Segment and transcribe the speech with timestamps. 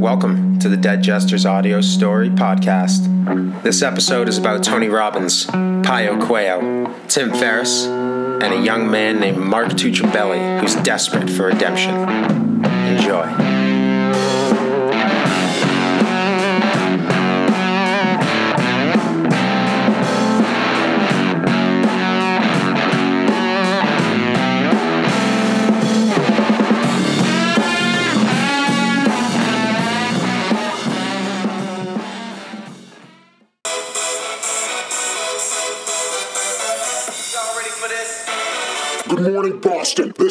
[0.00, 3.62] Welcome to the Dead Jesters Audio Story Podcast.
[3.62, 9.36] This episode is about Tony Robbins, Pio Coelho, Tim Ferriss, and a young man named
[9.36, 12.64] Mark Tuchabelli who's desperate for redemption.
[12.64, 13.49] Enjoy.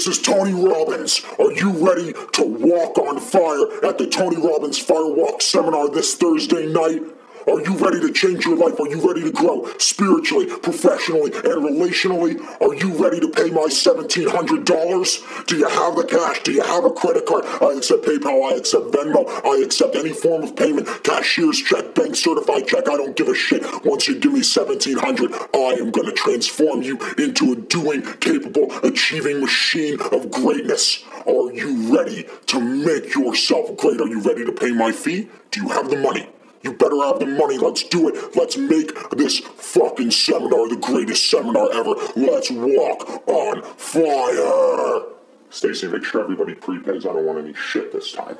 [0.09, 1.21] Is Tony Robbins.
[1.37, 6.65] Are you ready to walk on fire at the Tony Robbins Firewalk Seminar this Thursday
[6.65, 7.03] night?
[7.49, 8.79] Are you ready to change your life?
[8.79, 12.39] Are you ready to grow spiritually, professionally, and relationally?
[12.61, 15.45] Are you ready to pay my $1,700?
[15.47, 16.43] Do you have the cash?
[16.43, 17.45] Do you have a credit card?
[17.45, 18.51] I accept PayPal.
[18.51, 19.27] I accept Venmo.
[19.43, 20.87] I accept any form of payment.
[21.03, 22.87] Cashier's check, bank certified check.
[22.87, 23.63] I don't give a shit.
[23.83, 28.71] Once you give me 1700 I am going to transform you into a doing, capable,
[28.83, 31.03] achieving machine of greatness.
[31.25, 33.99] Are you ready to make yourself great?
[34.01, 35.29] Are you ready to pay my fee?
[35.49, 36.29] Do you have the money?
[36.61, 37.57] You better have the money.
[37.57, 38.35] Let's do it.
[38.35, 41.95] Let's make this fucking seminar the greatest seminar ever.
[42.15, 45.03] Let's walk on fire.
[45.49, 47.05] Stacy, make sure everybody prepays.
[47.05, 48.37] I don't want any shit this time.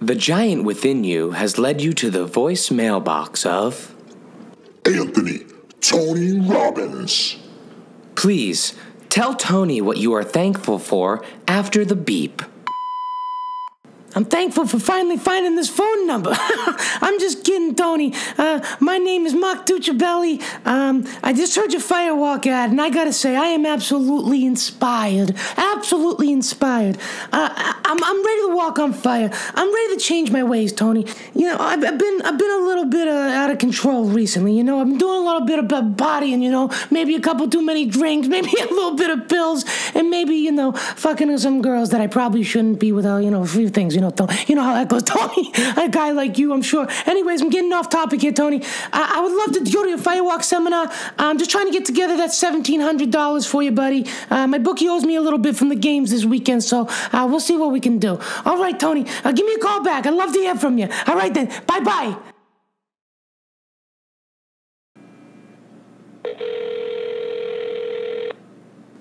[0.00, 3.94] The giant within you has led you to the voice mailbox of
[4.84, 5.46] Anthony
[5.80, 7.36] Tony Robbins.
[8.14, 8.74] Please
[9.14, 12.42] Tell Tony what you are thankful for after the beep.
[14.14, 16.30] I'm thankful for finally finding this phone number.
[16.38, 18.14] I'm just kidding, Tony.
[18.38, 20.40] Uh, my name is Mark Tuchabelli.
[20.64, 25.34] Um, I just heard your firewalk ad, and I gotta say, I am absolutely inspired.
[25.56, 26.96] Absolutely inspired.
[27.32, 27.48] Uh,
[27.84, 29.30] I'm, I'm ready to walk on fire.
[29.54, 31.06] I'm ready to change my ways, Tony.
[31.34, 34.56] You know, I've, I've been I've been a little bit uh, out of control recently.
[34.56, 36.40] You know, I've been doing a little bit of partying.
[36.40, 39.64] You know, maybe a couple too many drinks, maybe a little bit of pills,
[39.94, 43.18] and maybe you know, fucking some girls that I probably shouldn't be without.
[43.18, 43.96] You know, a few things.
[43.96, 44.28] You know know.
[44.46, 45.52] You know how that goes, Tony.
[45.76, 46.86] a guy like you, I'm sure.
[47.06, 48.62] Anyways, I'm getting off topic here, Tony.
[48.92, 50.90] I, I would love to go to your firewalk seminar.
[51.18, 54.06] I'm just trying to get together that $1,700 for you, buddy.
[54.30, 57.26] Uh, my bookie owes me a little bit from the games this weekend, so uh,
[57.28, 58.18] we'll see what we can do.
[58.44, 59.06] All right, Tony.
[59.24, 60.06] Uh, give me a call back.
[60.06, 60.88] I'd love to hear from you.
[61.06, 61.46] All right, then.
[61.66, 62.16] Bye bye.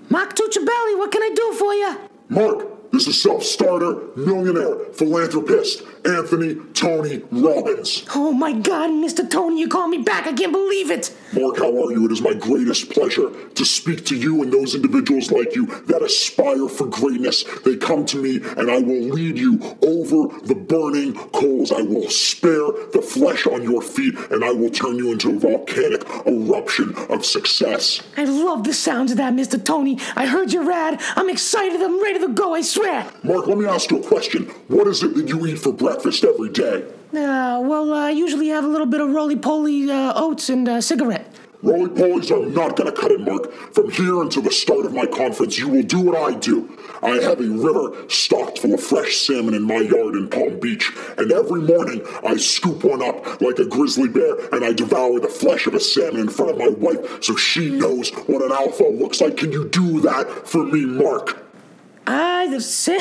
[0.10, 1.98] Mark Tuchabelli, what can I do for you?
[2.30, 8.06] Mark, this is self-starter, millionaire, philanthropist, Anthony Tony Robbins.
[8.14, 9.28] Oh my God, Mr.
[9.28, 10.28] Tony, you called me back.
[10.28, 11.16] I can't believe it.
[11.34, 12.06] Mark, how are you?
[12.06, 16.04] It is my greatest pleasure to speak to you and those individuals like you that
[16.04, 17.44] aspire for greatness.
[17.66, 21.72] They come to me and I will lead you over the burning coals.
[21.72, 25.40] I will spare the flesh on your feet and I will turn you into a
[25.40, 28.02] volcanic eruption of success.
[28.18, 29.64] I love the sounds of that, Mr.
[29.64, 29.98] Tony.
[30.16, 31.02] I heard your ad.
[31.16, 31.82] I'm excited.
[31.82, 32.54] I'm ready to go.
[32.54, 32.83] I swear.
[33.24, 34.46] Mark, let me ask you a question.
[34.68, 36.84] What is it that you eat for breakfast every day?
[37.12, 40.82] Uh, well, I usually have a little bit of roly poly uh, oats and a
[40.82, 41.34] cigarette.
[41.62, 43.54] Roly polies are not going to cut it, Mark.
[43.74, 46.78] From here until the start of my conference, you will do what I do.
[47.02, 50.92] I have a river stocked full of fresh salmon in my yard in Palm Beach,
[51.18, 55.30] and every morning I scoop one up like a grizzly bear and I devour the
[55.30, 58.84] flesh of a salmon in front of my wife so she knows what an alpha
[58.84, 59.38] looks like.
[59.38, 61.43] Can you do that for me, Mark?
[62.06, 63.00] I, the Sam,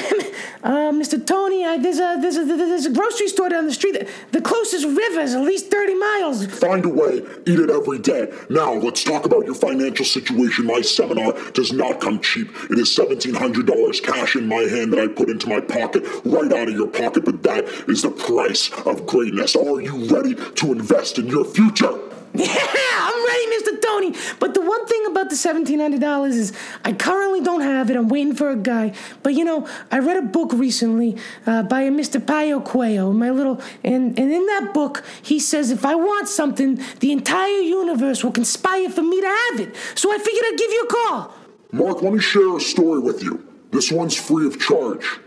[0.62, 1.24] uh, Mr.
[1.24, 4.08] Tony, I, there's a there's a there's a grocery store down the street.
[4.30, 6.46] The closest river is at least thirty miles.
[6.46, 8.32] Find a way, eat it every day.
[8.48, 10.66] Now let's talk about your financial situation.
[10.66, 12.48] My seminar does not come cheap.
[12.70, 16.04] It is seventeen hundred dollars cash in my hand that I put into my pocket,
[16.24, 17.24] right out of your pocket.
[17.24, 19.56] But that is the price of greatness.
[19.56, 22.11] Are you ready to invest in your future?
[22.82, 23.82] Yeah, I'm ready, Mr.
[23.82, 24.14] Tony.
[24.38, 26.52] But the one thing about the $1,700 is
[26.82, 27.96] I currently don't have it.
[27.96, 28.94] I'm waiting for a guy.
[29.22, 32.18] But you know, I read a book recently uh, by a Mr.
[32.20, 36.80] Payo Coelho, my little, and, and in that book, he says if I want something,
[37.00, 39.76] the entire universe will conspire for me to have it.
[39.94, 41.34] So I figured I'd give you a call.
[41.72, 43.46] Mark, let me share a story with you.
[43.72, 45.20] This one's free of charge.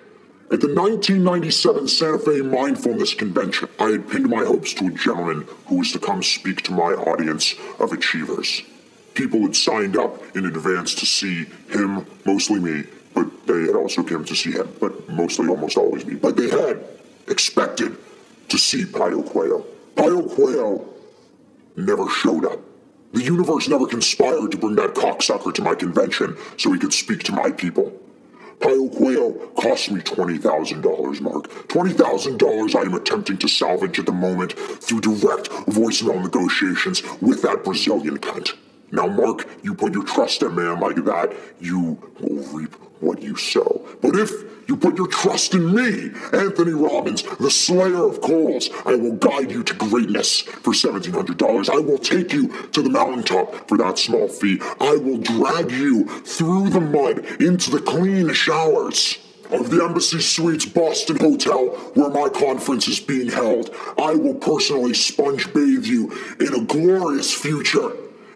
[0.51, 5.47] At the 1997 Santa Fe Mindfulness Convention, I had pinned my hopes to a gentleman
[5.65, 8.61] who was to come speak to my audience of achievers.
[9.15, 12.83] People had signed up in advance to see him, mostly me,
[13.15, 16.13] but they had also come to see him, but mostly almost always me.
[16.13, 16.85] But they had
[17.27, 17.97] expected
[18.49, 19.65] to see Pio Coelho.
[19.95, 20.87] Pio Coelho
[21.75, 22.59] never showed up.
[23.13, 27.23] The universe never conspired to bring that cocksucker to my convention so he could speak
[27.23, 27.99] to my people.
[28.59, 31.49] Pio Coelho cost me $20,000, Mark.
[31.67, 37.63] $20,000 I am attempting to salvage at the moment through direct voicemail negotiations with that
[37.63, 38.55] Brazilian cunt.
[38.91, 43.21] Now, Mark, you put your trust in a man like that, you will reap what
[43.21, 43.85] you sow.
[44.01, 44.31] But if
[44.67, 49.51] you put your trust in me, Anthony Robbins, the slayer of coals, I will guide
[49.51, 51.69] you to greatness for $1,700.
[51.69, 54.59] I will take you to the mountaintop for that small fee.
[54.79, 59.19] I will drag you through the mud into the clean showers
[59.51, 63.69] of the Embassy Suites Boston Hotel where my conference is being held.
[63.97, 67.91] I will personally sponge bathe you in a glorious future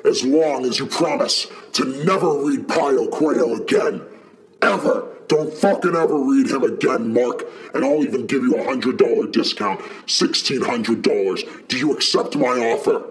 [0.06, 4.02] as long as you promise to never read Pio Coelho again.
[4.62, 5.19] Ever.
[5.30, 7.46] Don't fucking ever read him again, Mark.
[7.76, 9.80] And I'll even give you a $100 discount.
[10.08, 11.68] $1,600.
[11.68, 13.06] Do you accept my offer?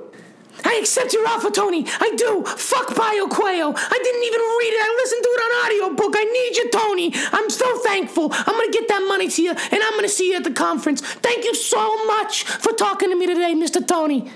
[0.64, 1.86] I accept your offer, Tony.
[1.86, 2.44] I do.
[2.44, 4.82] Fuck Pio I didn't even read it.
[4.82, 6.14] I listened to it on audiobook.
[6.16, 7.12] I need you, Tony.
[7.32, 8.32] I'm so thankful.
[8.32, 11.00] I'm gonna get that money to you, and I'm gonna see you at the conference.
[11.00, 13.86] Thank you so much for talking to me today, Mr.
[13.86, 14.28] Tony.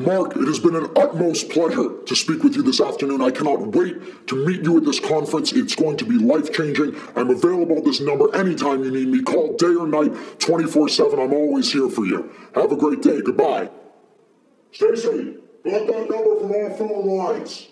[0.00, 3.20] Mark, it has been an utmost pleasure to speak with you this afternoon.
[3.20, 5.52] I cannot wait to meet you at this conference.
[5.52, 6.96] It's going to be life changing.
[7.14, 9.22] I'm available at this number anytime you need me.
[9.22, 11.18] Call day or night, 24 7.
[11.18, 12.32] I'm always here for you.
[12.54, 13.20] Have a great day.
[13.20, 13.68] Goodbye.
[14.72, 17.68] Stacy, block that number from all phone lines.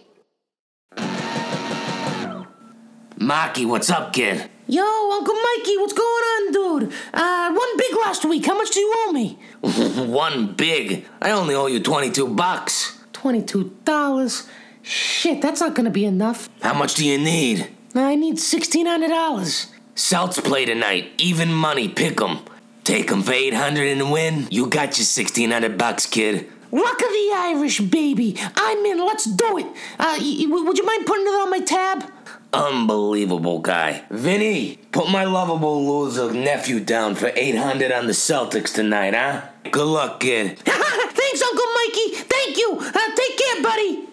[3.19, 4.51] Maki, what's up, kid?
[4.67, 6.93] Yo, Uncle Mikey, what's going on, dude?
[7.15, 8.45] Uh, one big last week.
[8.45, 9.39] How much do you owe me?
[10.07, 11.07] One big.
[11.23, 12.99] I only owe you 22 bucks.
[13.13, 14.49] Twenty-two dollars.
[14.83, 16.49] Shit, that's not gonna be enough.
[16.63, 17.69] How much do you need?
[17.95, 19.67] I need sixteen hundred dollars.
[19.97, 21.11] Celts play tonight.
[21.19, 22.39] Even money, pick 'em.
[22.85, 24.47] Take 'em for 800 and win.
[24.51, 26.49] You got your 1600 bucks, kid.
[26.71, 28.37] Luck of the Irish, baby.
[28.57, 28.99] I'm in.
[29.05, 29.67] Let's do it.
[29.99, 32.05] Uh, y- y- would you mind putting it on my tab?
[32.53, 34.05] Unbelievable guy.
[34.11, 39.43] Vinny, put my lovable loser nephew down for 800 on the Celtics tonight, huh?
[39.71, 40.59] Good luck, kid.
[40.65, 42.15] Thanks, Uncle Mikey.
[42.25, 42.79] Thank you.
[42.81, 44.09] Uh, take care, buddy.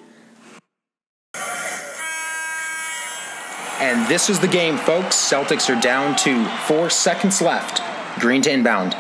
[3.79, 5.15] And this is the game, folks.
[5.15, 7.81] Celtics are down to four seconds left.
[8.19, 8.95] Green to inbound.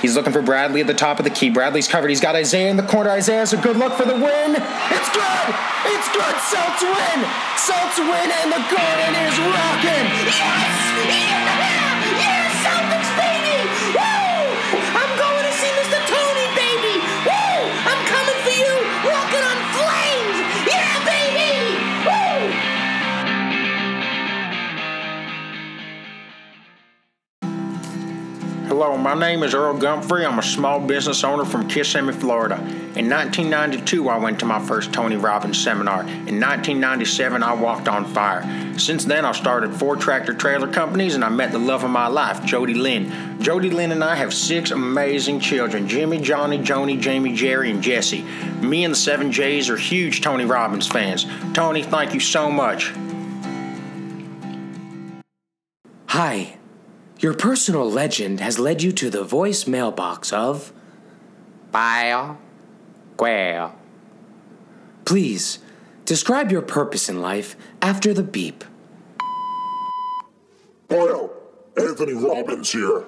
[0.00, 1.50] He's looking for Bradley at the top of the key.
[1.50, 2.08] Bradley's covered.
[2.08, 3.10] He's got Isaiah in the corner.
[3.10, 4.56] Isaiah's a good look for the win.
[4.56, 5.54] It's good.
[5.92, 6.36] It's good.
[6.48, 7.18] Celts win.
[7.56, 10.06] Celts win, and the garden is rocking.
[10.24, 10.80] Yes!
[11.06, 11.59] Yeah!
[28.82, 30.26] Hello, my name is Earl Gumphrey.
[30.26, 32.54] I'm a small business owner from Kissimmee, Florida.
[32.96, 36.00] In 1992, I went to my first Tony Robbins seminar.
[36.00, 38.42] In 1997, I walked on fire.
[38.78, 42.06] Since then, I've started four tractor trailer companies and I met the love of my
[42.06, 43.38] life, Jody Lynn.
[43.42, 48.22] Jody Lynn and I have six amazing children Jimmy, Johnny, Joni, Jamie, Jerry, and Jesse.
[48.62, 51.26] Me and the seven J's are huge Tony Robbins fans.
[51.52, 52.94] Tony, thank you so much.
[56.06, 56.59] Hi.
[57.20, 60.72] Your personal legend has led you to the voice mailbox of
[61.70, 62.38] Pio
[63.18, 63.74] Coelho.
[65.04, 65.58] Please
[66.06, 68.64] describe your purpose in life after the beep.
[70.88, 71.30] Pio,
[71.76, 73.04] Anthony Robbins here.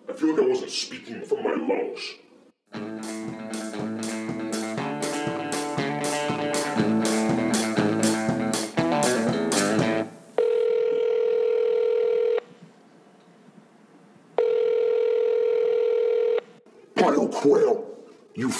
[0.09, 2.01] I feel like I wasn't speaking from my lungs.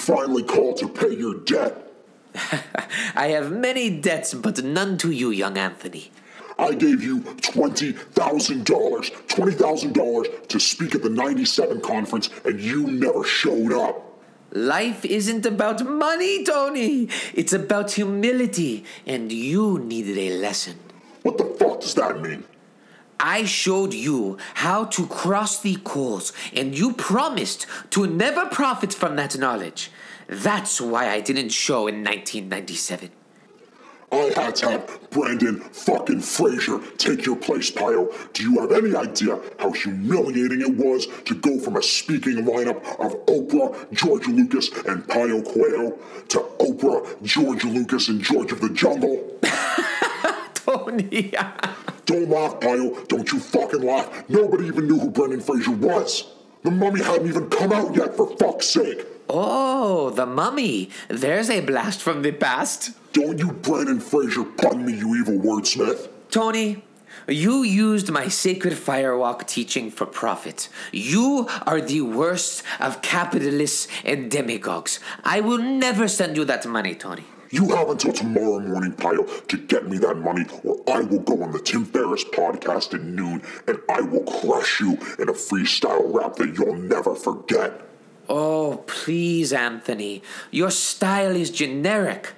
[0.02, 1.76] Finally called to pay your debt.
[3.14, 6.10] I have many debts, but none to you, young Anthony.
[6.58, 13.72] I gave you $20,000, $20,000 to speak at the 97 conference, and you never showed
[13.72, 14.08] up.
[14.52, 17.08] Life isn't about money, Tony.
[17.32, 20.78] It's about humility, and you needed a lesson.
[21.22, 22.44] What the fuck does that mean?
[23.22, 29.14] I showed you how to cross the coals, and you promised to never profit from
[29.16, 29.92] that knowledge.
[30.26, 33.10] That's why I didn't show in 1997.
[34.10, 38.12] I had to have Brendan fucking Fraser take your place, Pio.
[38.34, 42.76] Do you have any idea how humiliating it was to go from a speaking lineup
[42.98, 45.98] of Oprah, George Lucas, and Pio Coelho
[46.28, 49.38] to Oprah, George Lucas, and George of the Jungle?
[50.54, 51.32] Tony.
[52.12, 53.02] Don't laugh, Pio.
[53.04, 54.28] Don't you fucking laugh.
[54.28, 56.30] Nobody even knew who Brendan Fraser was.
[56.62, 59.06] The mummy hadn't even come out yet, for fuck's sake.
[59.30, 60.90] oh, the mummy.
[61.08, 62.90] There's a blast from the past.
[63.14, 66.10] Don't you Brendan Fraser pun me, you evil wordsmith.
[66.30, 66.84] Tony,
[67.26, 70.68] you used my sacred firewalk teaching for profit.
[70.92, 75.00] You are the worst of capitalists and demagogues.
[75.24, 77.24] I will never send you that money, Tony.
[77.52, 81.42] You have until tomorrow morning, Pio, to get me that money, or I will go
[81.42, 86.14] on the Tim Ferriss podcast at noon and I will crush you in a freestyle
[86.14, 87.82] rap that you'll never forget.
[88.26, 90.22] Oh, please, Anthony.
[90.50, 92.32] Your style is generic.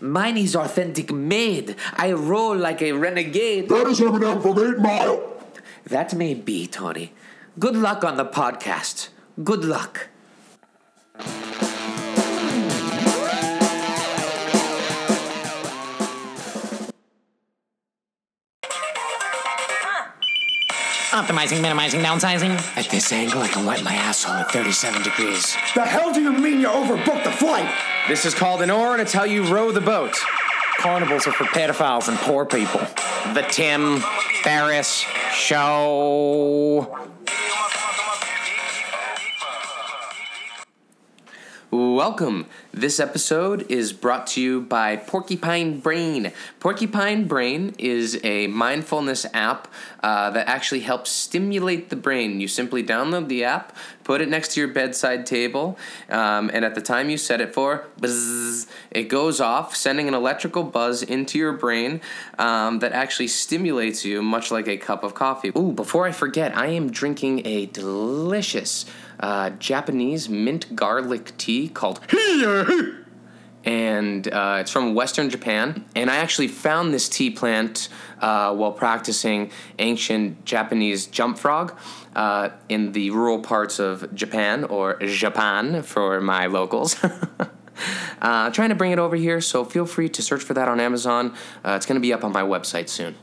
[0.00, 1.74] Mine is authentic made.
[1.94, 3.70] I roll like a renegade.
[3.70, 5.42] That is Eminem from 8 Mile.
[5.86, 7.14] That may be, Tony.
[7.58, 9.08] Good luck on the podcast.
[9.42, 10.08] Good luck.
[21.10, 22.50] Optimizing, minimizing, downsizing.
[22.76, 25.56] At this angle, I can wipe my asshole at 37 degrees.
[25.74, 27.72] The hell do you mean you overbooked the flight?
[28.08, 30.14] This is called an oar, and it's how you row the boat.
[30.76, 32.80] Carnivals are for pedophiles and poor people.
[33.32, 34.00] The Tim
[34.42, 37.08] Ferriss Show.
[41.98, 42.46] Welcome.
[42.70, 46.30] This episode is brought to you by Porcupine Brain.
[46.60, 49.66] Porcupine Brain is a mindfulness app
[50.00, 52.40] uh, that actually helps stimulate the brain.
[52.40, 53.74] You simply download the app,
[54.04, 55.76] put it next to your bedside table,
[56.08, 60.14] um, and at the time you set it for, buzz, it goes off, sending an
[60.14, 62.00] electrical buzz into your brain
[62.38, 65.50] um, that actually stimulates you, much like a cup of coffee.
[65.56, 68.84] Ooh, before I forget, I am drinking a delicious
[69.20, 72.00] uh, Japanese mint garlic tea called
[73.64, 75.84] and uh, it's from Western Japan.
[75.94, 77.88] And I actually found this tea plant
[78.20, 81.78] uh, while practicing ancient Japanese jump frog
[82.16, 86.96] uh, in the rural parts of Japan, or Japan for my locals.
[88.22, 90.80] uh, trying to bring it over here, so feel free to search for that on
[90.80, 91.34] Amazon.
[91.64, 93.16] Uh, it's going to be up on my website soon.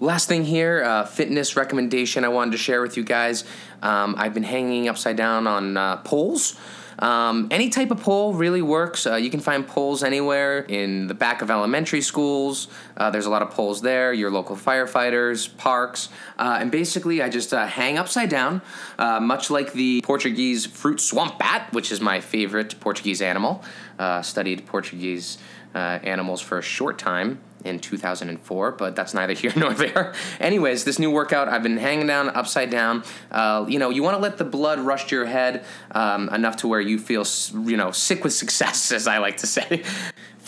[0.00, 3.42] Last thing here, uh, fitness recommendation I wanted to share with you guys.
[3.82, 6.56] Um, I've been hanging upside down on uh, poles.
[7.00, 9.06] Um, any type of pole really works.
[9.06, 12.68] Uh, you can find poles anywhere in the back of elementary schools.
[12.96, 16.10] Uh, there's a lot of poles there, your local firefighters, parks.
[16.38, 18.62] Uh, and basically, I just uh, hang upside down,
[19.00, 23.64] uh, much like the Portuguese fruit swamp bat, which is my favorite Portuguese animal.
[23.98, 25.38] Uh, studied Portuguese
[25.74, 30.14] animals for a short time in 2004, but that's neither here nor there.
[30.40, 33.04] Anyways, this new workout, I've been hanging down upside down.
[33.30, 36.56] Uh, you know, you want to let the blood rush to your head um, enough
[36.58, 37.24] to where you feel,
[37.68, 39.82] you know, sick with success, as I like to say.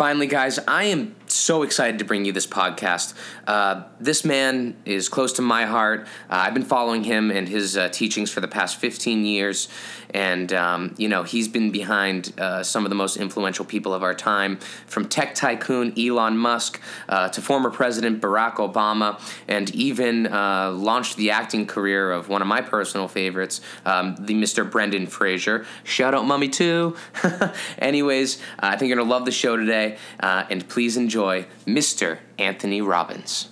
[0.00, 3.12] Finally, guys, I am so excited to bring you this podcast.
[3.46, 6.06] Uh, this man is close to my heart.
[6.30, 9.68] Uh, I've been following him and his uh, teachings for the past 15 years.
[10.14, 14.02] And, um, you know, he's been behind uh, some of the most influential people of
[14.02, 20.26] our time, from tech tycoon Elon Musk uh, to former President Barack Obama, and even
[20.26, 24.68] uh, launched the acting career of one of my personal favorites, um, the Mr.
[24.68, 25.66] Brendan Fraser.
[25.84, 26.96] Shout out, Mummy, too.
[27.78, 29.98] Anyways, I think you're to love the show today.
[30.20, 32.18] and please enjoy Mr.
[32.38, 33.48] Anthony Robbins.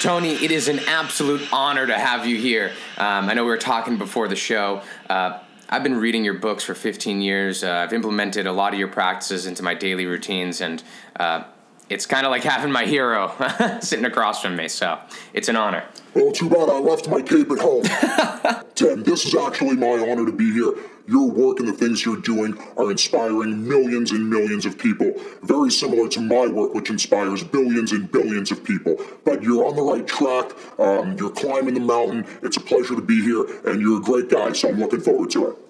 [0.00, 2.70] Tony, it is an absolute honor to have you here.
[2.96, 4.82] Um, I know we were talking before the show.
[5.10, 7.62] Uh, I've been reading your books for 15 years.
[7.62, 10.82] Uh, I've implemented a lot of your practices into my daily routines, and
[11.16, 11.44] uh,
[11.90, 13.32] it's kind of like having my hero
[13.80, 14.68] sitting across from me.
[14.68, 14.98] So
[15.34, 15.84] it's an honor.
[16.14, 17.84] Well, too bad I left my cape at home.
[18.74, 20.72] Tim, this is actually my honor to be here.
[21.08, 25.70] Your work and the things you're doing are inspiring millions and millions of people, very
[25.70, 28.94] similar to my work, which inspires billions and billions of people.
[29.24, 30.52] But you're on the right track.
[30.78, 32.26] Um, you're climbing the mountain.
[32.42, 35.30] It's a pleasure to be here, and you're a great guy, so I'm looking forward
[35.30, 35.56] to it.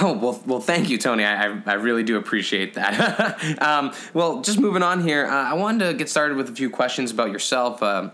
[0.00, 1.24] Oh well, well, thank you, Tony.
[1.24, 3.62] I, I, really do appreciate that.
[3.62, 6.68] um, well, just moving on here, uh, I wanted to get started with a few
[6.68, 7.80] questions about yourself.
[7.80, 8.10] Uh,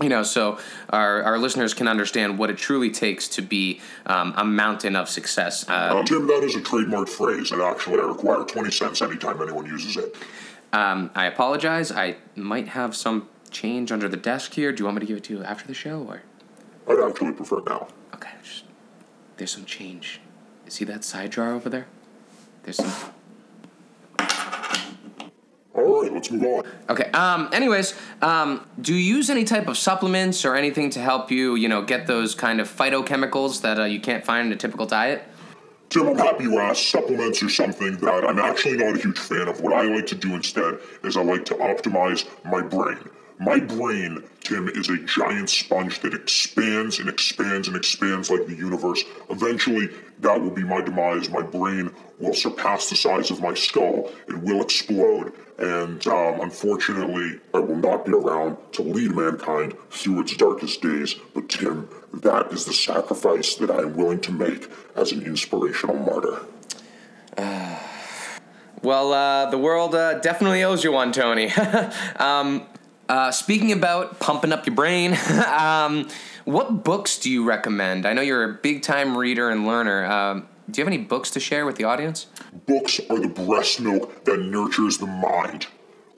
[0.00, 0.58] you know, so
[0.90, 5.08] our, our listeners can understand what it truly takes to be um, a mountain of
[5.08, 5.68] success.
[5.68, 9.40] Uh, Uh, Tim, that is a trademark phrase, and actually I require 20 cents anytime
[9.42, 10.14] anyone uses it.
[10.72, 11.90] um, I apologize.
[11.90, 14.72] I might have some change under the desk here.
[14.72, 16.22] Do you want me to give it to you after the show, or
[16.88, 17.88] I'd actually prefer now.
[18.14, 18.30] okay?
[18.42, 18.64] Just,
[19.36, 20.20] there's some change.
[20.68, 21.86] See that side drawer over there?
[22.62, 22.92] There's some.
[25.74, 26.64] All right, let's move on.
[26.90, 27.10] Okay.
[27.12, 27.48] Um.
[27.52, 31.68] Anyways, um, do you use any type of supplements or anything to help you, you
[31.68, 35.22] know, get those kind of phytochemicals that uh, you can't find in a typical diet?
[35.88, 36.90] Tim, I'm happy you asked.
[36.90, 39.60] Supplements are something that I'm actually not a huge fan of.
[39.62, 42.98] What I like to do instead is I like to optimize my brain.
[43.40, 48.54] My brain, Tim, is a giant sponge that expands and expands and expands like the
[48.54, 49.04] universe.
[49.30, 49.90] Eventually,
[50.20, 51.30] that will be my demise.
[51.30, 54.10] My brain will surpass the size of my skull.
[54.26, 55.32] It will explode.
[55.58, 61.14] And um, unfortunately, I will not be around to lead mankind through its darkest days.
[61.32, 65.96] But, Tim, that is the sacrifice that I am willing to make as an inspirational
[65.96, 66.40] martyr.
[68.80, 71.50] Well, uh, the world uh, definitely owes you one, Tony.
[72.16, 72.64] um,
[73.08, 76.08] uh, speaking about pumping up your brain, um,
[76.44, 78.06] what books do you recommend?
[78.06, 80.04] I know you're a big time reader and learner.
[80.04, 82.26] Um, do you have any books to share with the audience?
[82.66, 85.66] Books are the breast milk that nurtures the mind.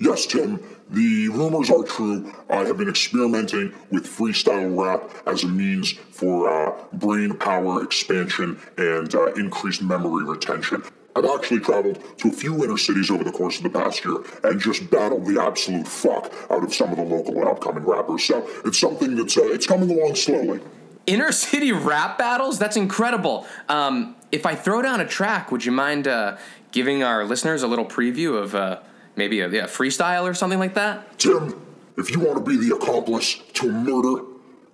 [0.00, 2.32] Yes, Tim, the rumors are true.
[2.48, 8.60] I have been experimenting with freestyle rap as a means for uh, brain power expansion
[8.76, 10.84] and uh, increased memory retention.
[11.18, 14.18] I've actually traveled to a few inner cities over the course of the past year
[14.44, 18.24] and just battled the absolute fuck out of some of the local and upcoming rappers.
[18.24, 20.60] So it's something that's uh, it's coming along slowly.
[21.06, 22.58] Inner city rap battles?
[22.58, 23.46] That's incredible.
[23.68, 26.36] Um, if I throw down a track, would you mind uh,
[26.70, 28.80] giving our listeners a little preview of uh,
[29.16, 31.18] maybe a, yeah, freestyle or something like that?
[31.18, 31.60] Tim,
[31.96, 34.22] if you want to be the accomplice to a murder,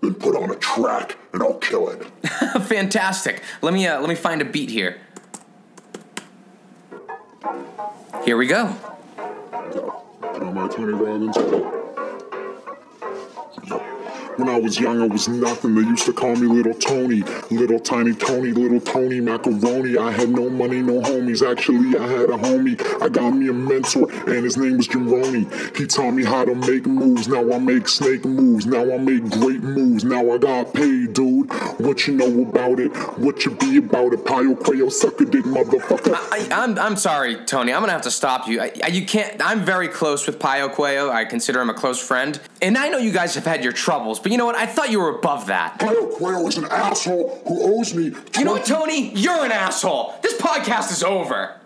[0.03, 2.05] then put on a track and I'll kill it.
[2.65, 3.43] Fantastic.
[3.63, 4.99] Let me uh, let me find a beat here.
[8.25, 8.75] Here we go.
[14.37, 15.75] When I was young, I was nothing.
[15.77, 19.97] They used to call me Little Tony, Little Tiny Tony, Little Tony Macaroni.
[19.97, 21.49] I had no money, no homies.
[21.49, 22.75] Actually, I had a homie.
[23.01, 25.47] I got me a mentor, and his name was Jim Roney.
[25.77, 27.29] He taught me how to make moves.
[27.29, 28.67] Now I make snake moves.
[28.67, 30.03] Now I make great moves.
[30.05, 31.53] Now I got paid, dude.
[31.79, 32.89] What you know about it?
[33.19, 34.25] What you be about it?
[34.25, 36.15] Pio Coelho, sucker dick, motherfucker.
[36.33, 37.73] I, I'm I'm sorry, Tony.
[37.73, 38.61] I'm gonna have to stop you.
[38.61, 39.41] I- you can't.
[39.45, 41.11] I'm very close with Pio Coelho.
[41.11, 44.19] I consider him a close friend, and I know you guys have had your troubles.
[44.25, 44.55] But you know what?
[44.55, 45.79] I thought you were above that.
[45.79, 48.05] Pio Coelho is an asshole who owes me.
[48.39, 49.11] You know what, Tony?
[49.15, 50.15] You're an asshole.
[50.23, 51.61] This podcast is over.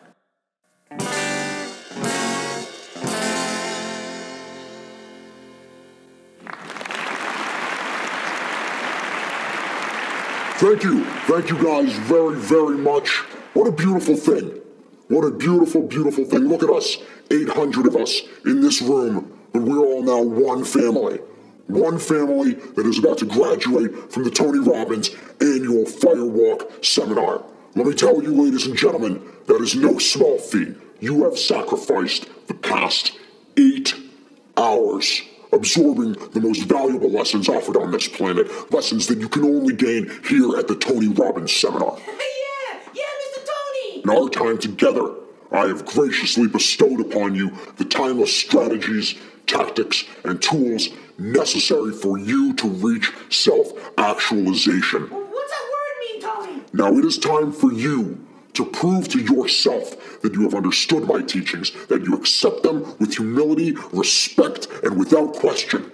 [10.58, 11.04] Thank you.
[11.04, 13.18] Thank you guys very, very much.
[13.54, 14.60] What a beautiful thing.
[15.06, 16.48] What a beautiful, beautiful thing.
[16.48, 16.96] Look at us.
[17.30, 21.20] 800 of us in this room, but we're all now one family.
[21.68, 27.44] One family that is about to graduate from the Tony Robbins annual Firewalk seminar.
[27.74, 30.74] Let me tell you, ladies and gentlemen, that is no small feat.
[31.00, 33.12] You have sacrificed the past
[33.58, 33.94] eight
[34.56, 39.74] hours absorbing the most valuable lessons offered on this planet, lessons that you can only
[39.74, 41.98] gain here at the Tony Robbins seminar.
[41.98, 43.46] Yeah, yeah, Mr.
[43.46, 44.02] Tony.
[44.02, 45.14] In our time together
[45.50, 49.14] I have graciously bestowed upon you the timeless strategies,
[49.48, 55.02] tactics, and tools necessary for you to reach self actualization.
[55.02, 56.62] What's that word mean, Tony?
[56.72, 61.22] Now it is time for you to prove to yourself that you have understood my
[61.22, 65.92] teachings, that you accept them with humility, respect, and without question.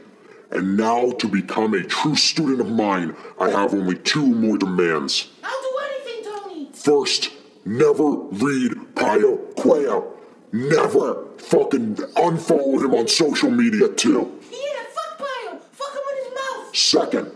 [0.51, 5.29] And now, to become a true student of mine, I have only two more demands.
[5.43, 6.69] I'll do anything, Tony.
[6.73, 7.33] First,
[7.65, 10.14] never read Pio Coelho.
[10.55, 14.41] Never fucking unfollow him on social media, too.
[14.53, 15.59] Yeah, fuck Bio.
[15.73, 16.77] Fuck him in his mouth.
[16.77, 17.33] Second,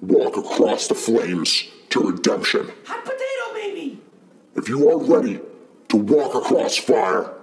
[0.00, 2.72] walk across the flames to redemption.
[2.86, 4.00] Hot potato, baby.
[4.56, 5.38] If you are ready
[5.90, 7.34] to walk across fire,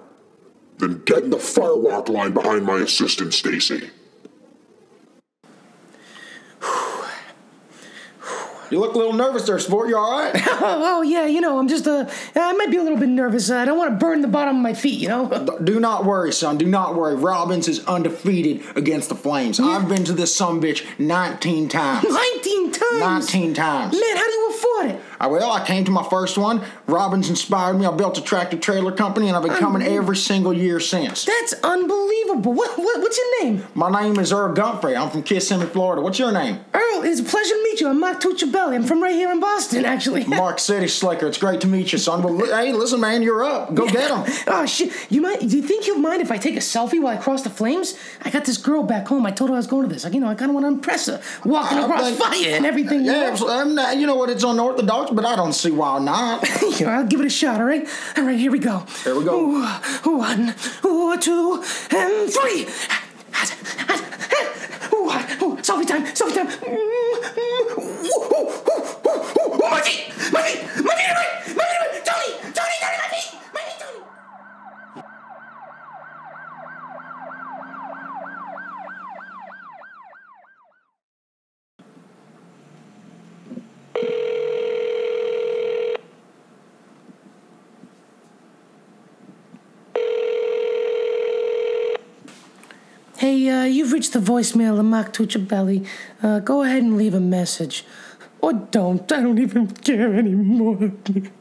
[0.79, 3.89] then get in the firewalk line behind my assistant, Stacy.
[8.69, 9.89] You look a little nervous there, sport.
[9.89, 10.33] You all right?
[10.89, 13.49] Oh, yeah, you know, I'm just, uh, I might be a little bit nervous.
[13.49, 15.27] Uh, I don't want to burn the bottom of my feet, you know?
[15.63, 16.57] Do not worry, son.
[16.57, 17.15] Do not worry.
[17.15, 19.59] Robbins is undefeated against the Flames.
[19.59, 22.03] I've been to this some bitch 19 times.
[22.09, 22.99] 19 times.
[22.99, 23.93] 19 times.
[23.93, 24.36] Man, how do you?
[25.19, 26.61] I, well, oh, I came to my first one.
[26.87, 27.85] Robbins inspired me.
[27.85, 31.25] I built a tractor trailer company, and I've been coming every single year since.
[31.25, 32.53] That's unbelievable.
[32.53, 33.65] What, what, what's your name?
[33.73, 34.99] My name is Earl Gumphrey.
[34.99, 36.01] I'm from Kissimmee, Florida.
[36.01, 36.59] What's your name?
[36.73, 37.87] Earl, it's a pleasure to meet you.
[37.87, 38.75] I'm Mark Tuchabelli.
[38.75, 40.23] I'm from right here in Boston, actually.
[40.27, 41.27] Mark City Slicker.
[41.27, 42.21] It's great to meet you, son.
[42.21, 43.73] Well, hey, listen, man, you're up.
[43.73, 44.33] Go get him.
[44.49, 44.91] Oh shit!
[45.11, 45.39] You might?
[45.41, 47.95] Do you think you'll mind if I take a selfie while I cross the flames?
[48.23, 49.25] I got this girl back home.
[49.25, 50.03] I told her I was going to this.
[50.03, 52.65] Like, you know, I kind of want to impress her, walking across think- fire and
[52.65, 53.03] everything.
[53.05, 53.49] you Yeah, know?
[53.49, 54.29] I'm not, you know what?
[54.29, 56.45] It's unorthodox, but I don't see why not.
[56.75, 57.59] Here, I'll give it a shot.
[57.59, 57.87] All right.
[58.17, 58.37] All right.
[58.39, 58.79] Here we go.
[59.03, 59.35] Here we go.
[59.39, 62.67] Ooh, One, ooh, two, and three.
[64.93, 66.05] Ooh, ooh, selfie time.
[66.05, 66.47] Selfie time.
[69.59, 70.09] My feet.
[70.31, 70.61] My feet.
[70.83, 70.95] My feet.
[70.95, 71.55] My feet.
[71.55, 72.05] My feet.
[72.05, 72.29] Tony.
[72.53, 72.75] Tony.
[72.81, 72.97] Tony.
[72.97, 73.39] My feet.
[73.53, 73.79] My feet.
[73.79, 74.06] Tony.
[93.27, 95.85] Hey, uh, you've reached the voicemail of Mark Tuchabelli.
[96.23, 97.83] Uh, go ahead and leave a message.
[98.39, 99.11] Or don't.
[99.11, 100.93] I don't even care anymore.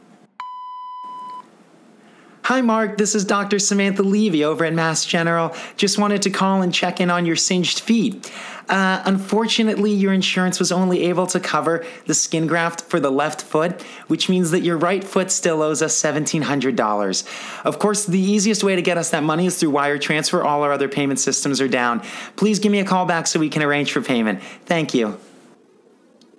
[2.47, 2.97] Hi, Mark.
[2.97, 3.59] This is Dr.
[3.59, 5.53] Samantha Levy over at Mass General.
[5.75, 8.31] Just wanted to call and check in on your singed feet.
[8.69, 13.41] Uh, unfortunately, your insurance was only able to cover the skin graft for the left
[13.41, 17.65] foot, which means that your right foot still owes us $1,700.
[17.65, 20.41] Of course, the easiest way to get us that money is through wire transfer.
[20.41, 21.99] All our other payment systems are down.
[22.37, 24.41] Please give me a call back so we can arrange for payment.
[24.65, 25.19] Thank you.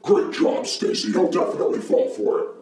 [0.00, 1.12] Great job, Stacy.
[1.12, 2.57] He'll definitely fall for it.